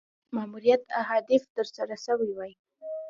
[0.35, 2.51] ماموریت اهداف تر سره سوي وای.